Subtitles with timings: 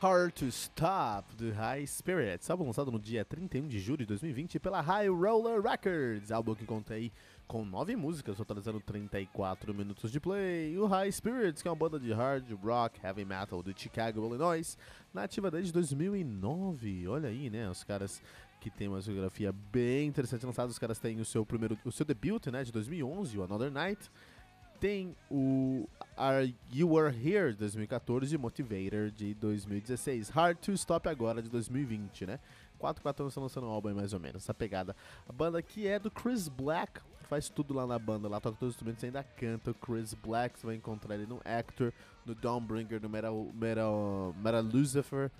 [0.00, 4.60] Hard to Stop, do High Spirits, álbum lançado no dia 31 de julho de 2020
[4.60, 7.12] pela High Roller Records, álbum que conta aí
[7.48, 10.78] com nove músicas, totalizando 34 minutos de play.
[10.78, 14.78] O High Spirits, que é uma banda de hard rock, heavy metal de Chicago, Illinois,
[15.12, 17.08] nativa desde 2009.
[17.08, 18.22] Olha aí, né, os caras
[18.60, 22.06] que tem uma geografia bem interessante lançada, os caras têm o seu primeiro, o seu
[22.06, 24.08] debut, né, de 2011, o Another Night,
[24.80, 30.28] tem o Are You Were Here de 2014 e Motivator de 2016.
[30.28, 32.38] Hard to Stop agora de 2020, né?
[32.78, 34.94] 4 4 anos estão lançando um álbum mais ou menos, essa pegada.
[35.28, 38.74] A banda que é do Chris Black, faz tudo lá na banda, lá toca todos
[38.74, 39.72] os instrumentos ainda canta.
[39.72, 41.92] O Chris Black, você vai encontrar ele no Actor,
[42.24, 45.30] no Dawnbringer, no Metal, Metal, Metal Lucifer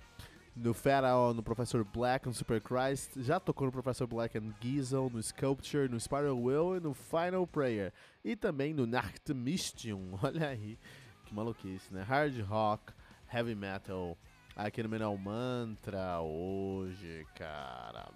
[0.61, 5.09] no Pharaoh, no Professor Black, no Super Christ, já tocou no Professor Black and Giesel,
[5.09, 7.93] no Sculpture, no Spiral Will e no Final Prayer.
[8.23, 10.77] E também no Nacht Mystium, olha aí,
[11.25, 12.03] que maluquice, né?
[12.03, 12.91] Hard Rock,
[13.33, 14.17] Heavy Metal,
[14.55, 18.11] aqui no Menal Mantra hoje, cara.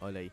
[0.00, 0.30] Olha aí.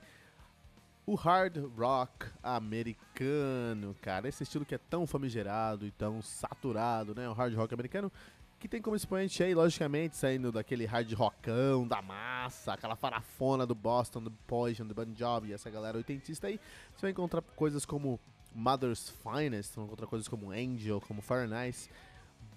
[1.08, 7.30] O hard rock americano, cara, esse estilo que é tão famigerado e tão saturado, né?
[7.30, 8.12] O hard rock americano
[8.60, 13.76] que tem como expoente aí, logicamente, saindo daquele hard rockão, da massa, aquela farafona do
[13.76, 16.60] Boston, do Poison, do Bon Jovi, essa galera oitentista aí,
[16.96, 18.20] você vai encontrar coisas como
[18.54, 21.90] Mother's Finest, você vai encontrar coisas como Angel, como Nice,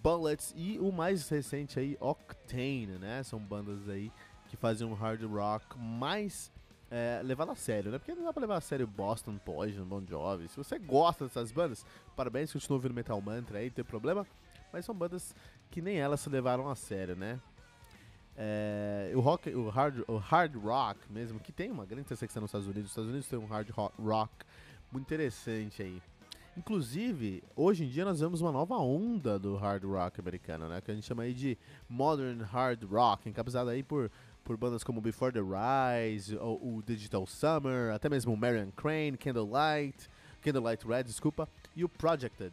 [0.03, 3.23] Bullets e o mais recente aí, Octane, né?
[3.25, 4.13] São bandas aí
[4.49, 6.51] que fazem um hard rock mais
[6.91, 7.99] é, levado a sério, né?
[7.99, 10.49] Porque não dá pra levar a sério Boston, Poison, Bon Jovi.
[10.49, 11.85] Se você gosta dessas bandas,
[12.17, 14.27] parabéns, continua ouvindo Metal Mantra aí, não tem problema.
[14.73, 15.35] Mas são bandas
[15.71, 17.41] que nem elas se levaram a sério, né?
[18.37, 22.51] É, o, rock, o, hard, o hard rock mesmo, que tem uma grande intersecção nos
[22.51, 22.85] Estados Unidos.
[22.85, 23.69] Os Estados Unidos tem um hard
[23.99, 24.33] rock
[24.93, 26.01] muito interessante aí.
[26.57, 30.81] Inclusive, hoje em dia nós vemos uma nova onda do hard rock americano, né?
[30.81, 31.59] Que a gente chama aí de
[31.89, 34.11] modern hard rock, encabeçada aí por,
[34.45, 40.09] por bandas como Before the Rise, o, o Digital Summer, até mesmo Marion Crane, Candlelight,
[40.43, 42.53] Candlelight Red, desculpa, e o Projected.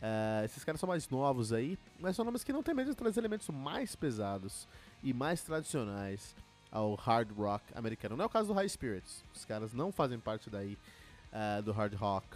[0.00, 2.96] Uh, esses caras são mais novos aí, mas são nomes que não tem medo de
[2.96, 4.66] trazer elementos mais pesados
[5.02, 6.34] e mais tradicionais
[6.72, 8.16] ao hard rock americano.
[8.16, 9.22] Não é o caso do High Spirits.
[9.34, 10.78] Os caras não fazem parte daí
[11.32, 12.26] uh, do hard rock.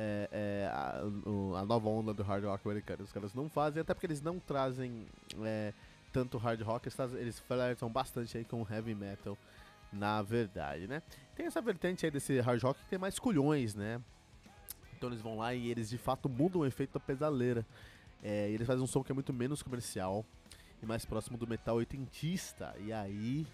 [0.00, 1.00] É, a,
[1.58, 3.02] a, nova onda do hard rock americano.
[3.02, 5.06] Os caras não fazem, até porque eles não trazem
[6.12, 9.36] tanto hard rock, eles flertam bastante aí com heavy metal,
[9.92, 11.02] na verdade, né?
[11.34, 14.00] Tem essa vertente aí desse hard rock que tem mais culhões, né?
[14.98, 17.64] Então eles vão lá e eles de fato mudam o efeito da pedaleira.
[18.20, 20.26] É, eles fazem um som que é muito menos comercial
[20.82, 22.74] e mais próximo do metal oitentista.
[22.80, 23.46] E aí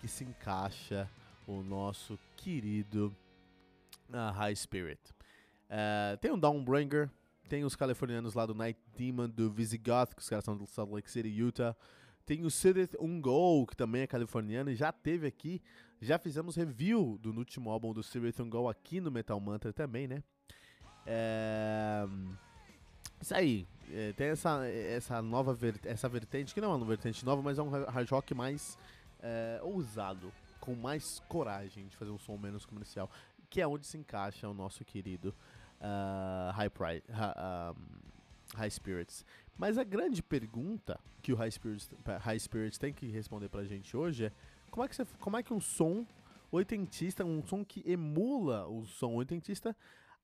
[0.00, 1.08] que se encaixa
[1.46, 3.14] o nosso querido
[4.08, 5.00] uh, High Spirit.
[5.68, 7.10] Uh, tem o Downbringer,
[7.46, 10.90] tem os californianos lá do Night Demon, do Visigoth, que os caras são do Salt
[10.90, 11.76] Lake City, Utah.
[12.24, 15.60] Tem o Sidith Ungol, que também é californiano e já teve aqui.
[16.00, 20.22] Já fizemos review do último álbum do Sidith Ungol aqui no Metal Mantra também, né?
[21.06, 22.06] É...
[23.20, 27.24] Isso aí, é, tem essa, essa nova ver, essa vertente, que não é uma vertente
[27.24, 28.76] nova, mas é um hard rock mais
[29.20, 33.10] é, ousado, com mais coragem de fazer um som menos comercial,
[33.48, 35.34] que é onde se encaixa o nosso querido
[35.80, 39.24] uh, High, Pride, um, High Spirits.
[39.56, 41.90] Mas a grande pergunta que o High Spirits,
[42.20, 44.32] High Spirits tem que responder pra gente hoje é
[44.70, 46.04] como é que, você, como é que um som
[46.50, 49.74] oitentista, um som que emula o som oitentista,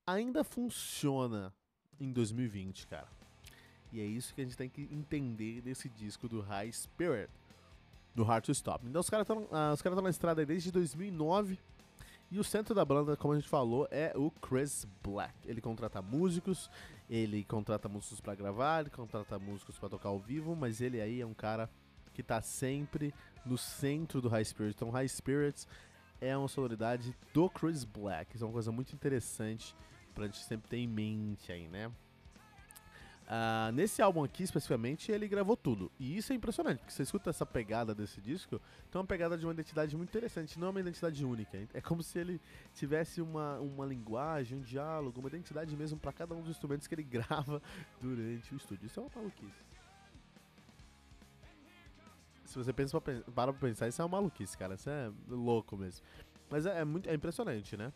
[0.07, 1.53] ainda funciona
[2.01, 3.09] em 2020, cara.
[3.93, 7.31] E é isso que a gente tem que entender desse disco do High Spirit,
[8.15, 8.87] do Hard to Stop.
[8.87, 11.59] Então os caras estão uh, os caras na estrada desde 2009
[12.31, 15.34] e o centro da banda, como a gente falou, é o Chris Black.
[15.45, 16.71] Ele contrata músicos,
[17.09, 21.21] ele contrata músicos para gravar, ele contrata músicos para tocar ao vivo, mas ele aí
[21.21, 21.69] é um cara
[22.15, 23.13] que tá sempre
[23.45, 24.75] no centro do High Spirit.
[24.75, 25.69] Então High Spirits
[26.22, 28.36] é uma sonoridade do Chris Black.
[28.36, 29.74] Isso é uma coisa muito interessante
[30.15, 31.91] pra gente sempre ter em mente aí, né?
[33.22, 35.91] Uh, nesse álbum aqui, especificamente, ele gravou tudo.
[35.98, 38.60] E isso é impressionante, porque você escuta essa pegada desse disco,
[38.91, 41.59] tem uma pegada de uma identidade muito interessante, não é uma identidade única.
[41.72, 42.41] É como se ele
[42.74, 46.95] tivesse uma, uma linguagem, um diálogo, uma identidade mesmo para cada um dos instrumentos que
[46.95, 47.60] ele grava
[48.01, 48.86] durante o estúdio.
[48.86, 49.72] Isso é uma maluquice.
[52.53, 54.75] Se você pensa pra, para pra pensar, isso é uma maluquice, cara.
[54.75, 56.04] Isso é louco mesmo.
[56.51, 57.93] Mas é, é muito é impressionante, né?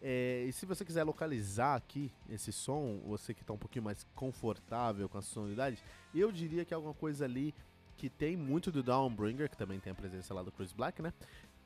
[0.00, 4.06] É, e se você quiser localizar aqui esse som, você que está um pouquinho mais
[4.14, 5.82] confortável com a sonoridade,
[6.14, 7.54] eu diria que é alguma coisa ali
[7.96, 11.12] que tem muito do Downbringer, que também tem a presença lá do Chris Black, né?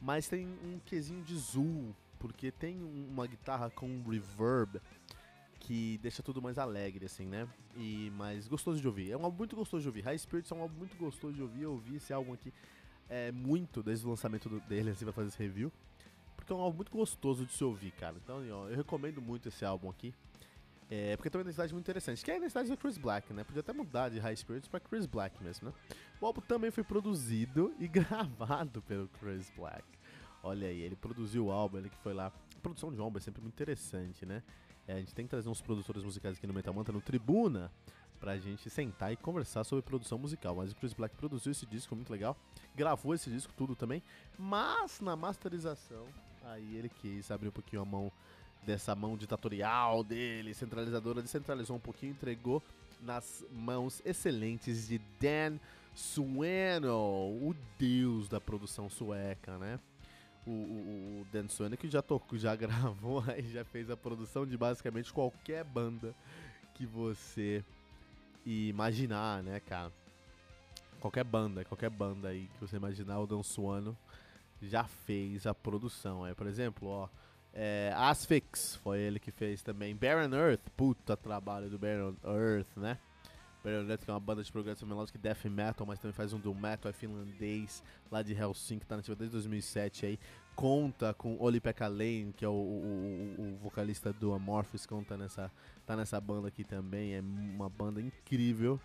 [0.01, 4.81] Mas tem um quesinho de zoom, porque tem uma guitarra com reverb
[5.63, 7.49] que deixa tudo mais alegre, assim, né?
[7.77, 9.11] E mais gostoso de ouvir.
[9.13, 10.03] É um álbum muito gostoso de ouvir.
[10.03, 11.63] High Spirits é um álbum muito gostoso de ouvir.
[11.63, 12.53] Eu ouvi esse álbum aqui
[13.09, 15.73] é, muito desde o lançamento dele, assim, pra fazer esse review
[16.43, 18.17] porque é um álbum muito gostoso de se ouvir, cara.
[18.23, 20.13] Então, ó, eu recomendo muito esse álbum aqui.
[20.91, 23.45] É, porque tem uma identidade muito interessante, que é a identidade do Chris Black, né?
[23.45, 25.75] Podia até mudar de High Spirits para Chris Black mesmo, né?
[26.21, 29.85] O álbum também foi produzido e gravado pelo Chris Black.
[30.43, 32.27] Olha aí, ele produziu o álbum, ele que foi lá.
[32.27, 34.43] A produção de álbum é sempre muito interessante, né?
[34.87, 37.71] É, a gente tem que trazer uns produtores musicais aqui no Metal Manta no Tribuna
[38.21, 40.57] pra gente sentar e conversar sobre produção musical.
[40.57, 42.37] Mas o Chris Black produziu esse disco muito legal,
[42.75, 44.03] gravou esse disco tudo também,
[44.39, 46.07] mas na masterização
[46.45, 48.11] Aí ele quis abrir um pouquinho a mão
[48.65, 52.63] dessa mão ditatorial dele, centralizadora, descentralizou um pouquinho, entregou
[53.01, 55.59] nas mãos excelentes de Dan
[55.95, 59.79] Sueno, o deus da produção sueca, né?
[60.47, 61.47] O, o, o Dan
[61.77, 66.15] que já tocou, já gravou, aí já fez a produção de basicamente qualquer banda
[66.75, 67.65] que você
[68.45, 69.93] imaginar, né, cara?
[71.01, 73.97] Qualquer banda, qualquer banda aí que você imaginar, o Dan Sueno
[74.61, 76.27] já fez a produção.
[76.27, 77.09] É, por exemplo, ó,
[77.53, 79.95] é, Asphyx foi ele que fez também.
[79.95, 82.99] Baron Earth, puta trabalho do Baron Earth, né?
[83.71, 86.55] Earth que é uma banda de progressive melodic death metal, mas também faz um doom
[86.55, 90.19] metal, é finlandês, lá de Helsinki, tá nativa desde 2007 aí.
[90.55, 95.51] Conta com Oli Pekka Lane, que é o, o, o, vocalista do Amorphis, conta nessa,
[95.87, 98.81] tá nessa banda aqui também, é uma banda incrível.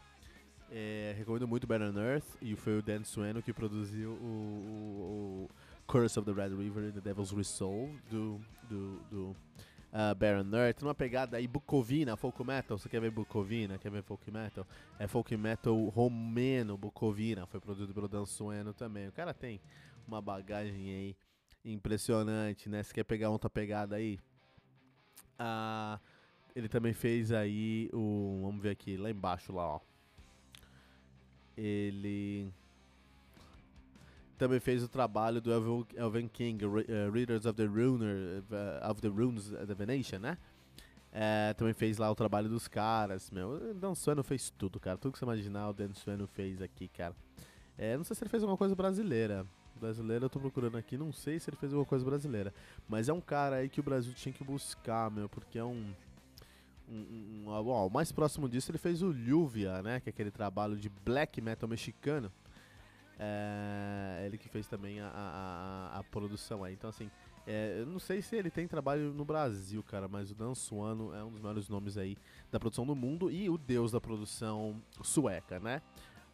[0.70, 5.50] É, recomendo muito Baron Earth e foi o Dan Sueno que produziu o,
[5.88, 9.36] Curse of the Red River and the Devil's Resolve do, do, do
[9.92, 14.04] uh, Baron Earth, numa pegada aí Bucovina, folk metal, você quer ver Bucovina, quer ver
[14.04, 14.66] folk metal?
[15.00, 19.08] É folk metal romeno, Bucovina, foi produzido pelo Dan Sueno também.
[19.08, 19.60] O cara tem
[20.08, 21.16] uma bagagem aí
[21.64, 22.84] impressionante, né?
[22.84, 24.20] Se quer pegar outra pegada aí,
[25.40, 26.00] uh,
[26.56, 29.80] ele também fez aí o, vamos ver aqui, lá embaixo lá, ó.
[31.56, 32.52] Ele
[34.38, 39.08] também fez o trabalho do Elven King, uh, Readers of the Runer, uh, of the
[39.08, 40.38] Runes of Divination, né?
[41.12, 43.74] É, também fez lá o trabalho dos caras, meu.
[43.74, 44.98] Dan Sueno fez tudo, cara.
[44.98, 47.16] Tudo que você imaginar, o Dan Sueno fez aqui, cara.
[47.78, 49.46] É, não sei se ele fez alguma coisa brasileira.
[49.80, 52.54] Brasileira eu tô procurando aqui, não sei se ele fez alguma coisa brasileira.
[52.88, 55.92] Mas é um cara aí que o Brasil tinha que buscar, meu, porque é um.
[56.90, 60.00] um, um, bom, o mais próximo disso ele fez o Lluvia, né?
[60.00, 62.32] Que é aquele trabalho de black metal mexicano.
[63.20, 66.74] É, ele que fez também a, a, a, produção aí.
[66.74, 67.10] Então, assim,
[67.48, 71.14] é, eu não sei se ele tem trabalho no Brasil, cara, mas o Dan Suano
[71.16, 72.16] é um dos maiores nomes aí
[72.52, 75.82] da produção do mundo e o deus da produção sueca, né?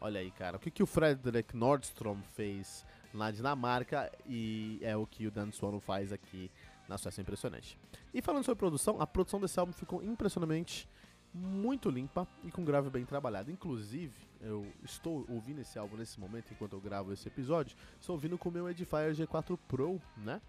[0.02, 5.08] Olha aí, cara, o que, que o Fredrik Nordstrom fez na Dinamarca e é o
[5.08, 6.52] que o Dan Suano faz aqui
[6.90, 7.80] na Suécia, é impressionante.
[8.14, 10.90] E falando sobre produção, a produção desse álbum ficou impressionantemente
[11.34, 13.50] muito limpa e com grave bem trabalhado.
[13.50, 18.38] Inclusive, eu estou ouvindo esse álbum nesse momento, enquanto eu gravo esse episódio, estou ouvindo
[18.38, 20.42] com o meu Edifier G4 Pro, né?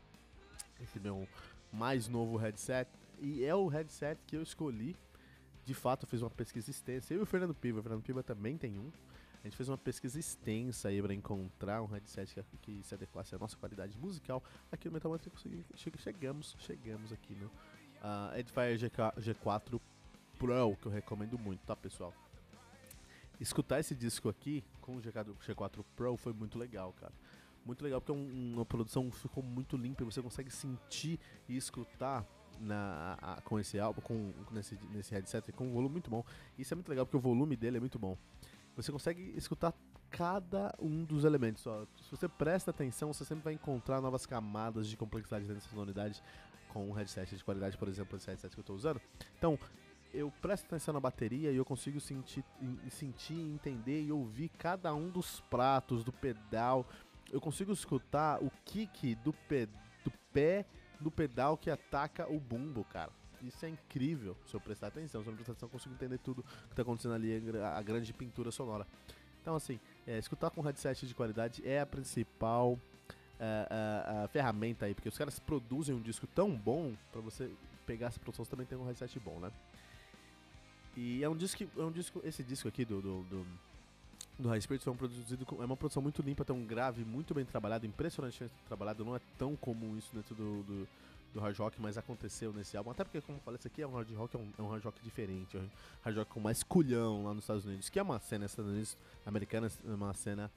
[0.82, 1.28] Esse meu
[1.72, 2.90] mais novo headset.
[3.20, 4.96] E é o headset que eu escolhi.
[5.64, 7.14] De fato, eu fiz uma pesquisa extensa.
[7.14, 8.90] Eu e o Fernando Piva, o Fernando Piva também tem um.
[9.40, 13.34] A gente fez uma pesquisa extensa aí para encontrar um headset que, que, se adequasse
[13.34, 14.42] à nossa qualidade musical.
[14.72, 15.30] Aqui no Metal Mantra
[15.98, 19.80] chegamos, chegamos aqui no uh, Edifier G4
[20.38, 22.12] Pro, que eu recomendo muito, tá, pessoal?
[23.40, 27.12] Escutar esse disco aqui com o G4 Pro foi muito legal, cara.
[27.64, 32.26] Muito legal porque é um, uma produção ficou muito limpa você consegue sentir e escutar
[32.60, 36.24] na, a, com esse álbum, com, nesse, nesse headset, com um volume muito bom.
[36.58, 38.16] Isso é muito legal porque o volume dele é muito bom.
[38.76, 39.72] Você consegue escutar
[40.10, 41.66] cada um dos elementos.
[41.66, 41.86] Ó.
[42.02, 46.22] Se você presta atenção, você sempre vai encontrar novas camadas de complexidade dentro da sonoridade
[46.68, 49.00] com um headset de qualidade, por exemplo, esse headset que eu estou usando.
[49.38, 49.58] Então,
[50.14, 52.44] eu presto atenção na bateria e eu consigo sentir,
[52.88, 56.86] sentir, entender e ouvir cada um dos pratos, do pedal.
[57.32, 59.34] Eu consigo escutar o kick do,
[60.04, 60.64] do pé
[61.00, 63.10] do pedal que ataca o bumbo, cara.
[63.42, 65.22] Isso é incrível se eu prestar atenção.
[65.22, 68.50] Se eu prestar atenção, eu consigo entender tudo que está acontecendo ali, a grande pintura
[68.50, 68.86] sonora.
[69.42, 72.78] Então, assim, é, escutar com headset de qualidade é a principal
[73.38, 73.68] é,
[74.24, 77.50] é, ferramenta aí, porque os caras produzem um disco tão bom para você
[77.84, 79.50] pegar essa produção, você também tem um headset bom, né?
[80.96, 83.46] E é um disco, é um disco esse disco aqui do, do, do
[84.38, 87.44] do High Spirits foi produzido é uma produção muito limpa, tem um grave muito bem
[87.44, 90.88] trabalhado, impressionantemente trabalhado, não é tão comum isso dentro do, do,
[91.32, 93.86] do, hard rock, mas aconteceu nesse álbum, até porque, como eu falei, isso aqui é
[93.86, 95.68] um hard rock, é um, é um hard rock diferente, é um
[96.02, 98.96] hard rock com mais culhão lá nos Estados Unidos, que é uma cena Estados Unidos,
[99.24, 100.50] americana, uma cena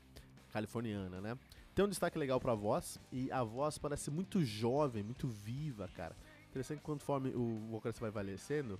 [0.51, 1.37] californiana, né?
[1.75, 6.15] Tem um destaque legal pra voz, e a voz parece muito jovem, muito viva, cara.
[6.49, 8.79] Interessante que conforme o vocalista vai envelhecendo,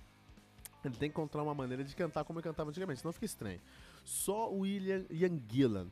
[0.84, 3.60] ele tem que encontrar uma maneira de cantar como ele cantava antigamente, senão fica estranho.
[4.04, 5.88] Só o William Ian Gillan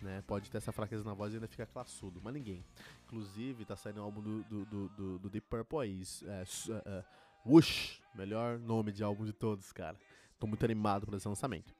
[0.00, 2.64] né, pode ter essa fraqueza na voz e ainda fica classudo, mas ninguém.
[3.06, 6.42] Inclusive, tá saindo um álbum do, do, do, do, do Deep Purple aí, é,
[6.72, 7.04] uh,
[7.44, 9.96] Whoosh, melhor nome de álbum de todos, cara.
[10.38, 11.74] Tô muito animado para esse lançamento.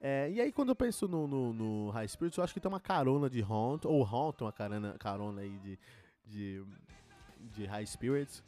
[0.00, 2.68] É, e aí, quando eu penso no, no, no, High Spirits, eu acho que tem
[2.68, 5.78] uma carona de Haunt, ou Haunt uma carona, carona aí de,
[6.26, 6.64] de,
[7.52, 8.42] de High Spirits.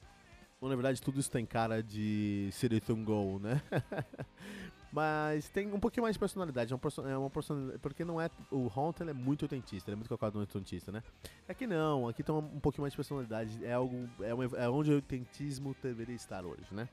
[0.62, 3.61] Ou, na verdade, tudo isso tem cara de City Go, né?
[4.92, 6.73] Mas tem um pouquinho mais de personalidade.
[6.73, 8.31] É uma, é uma personalidade, porque não é.
[8.49, 11.02] O Haunted é muito autentista, ele é muito calcado no autentista, né?
[11.49, 13.64] Aqui não, aqui tem um pouquinho mais de personalidade.
[13.64, 16.88] É, algo, é, uma, é onde o autentismo deveria estar hoje, né?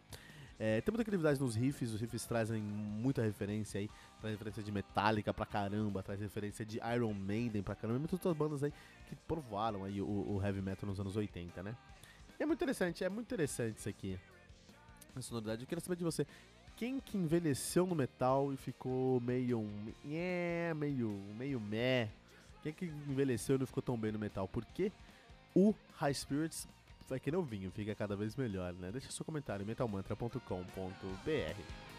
[0.57, 4.71] É, tem muita criatividade nos riffs, os riffs trazem muita referência aí, traz referência de
[4.71, 8.73] Metallica pra caramba, traz referência de Iron Maiden pra caramba, e muitas outras bandas aí
[9.07, 11.75] que provaram aí o, o heavy metal nos anos 80, né?
[12.39, 14.17] É muito interessante, é muito interessante isso aqui.
[15.15, 15.63] A sonoridade.
[15.63, 16.25] Eu queria saber de você
[16.77, 19.67] quem que envelheceu no metal e ficou meio
[20.09, 22.07] é, meio meio meh?
[22.63, 24.47] Quem que envelheceu e não ficou tão bem no metal?
[24.47, 24.91] Porque
[25.53, 26.65] o High Spirits
[27.09, 28.89] vai que nem o vinho, fica cada vez melhor, né?
[28.91, 31.98] Deixa seu comentário metalmantra.com.br.